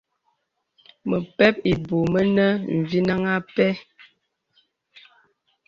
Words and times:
Məpɛ̂p 1.09 1.55
ìbūū 1.71 2.03
mìnə̀ 2.13 2.51
mvinəŋ 2.77 3.21
ā 3.33 3.35
pɛ̂. 3.55 3.69